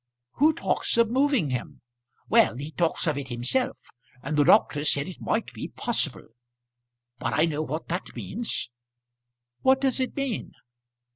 [0.37, 1.81] "Who talks of moving him?"
[2.27, 3.77] "Well, he talks of it himself;
[4.23, 6.29] and the doctor said it might be possible.
[7.19, 8.71] But I know what that means."
[9.61, 10.53] "What does it mean?"